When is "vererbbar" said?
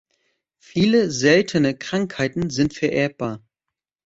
2.73-3.39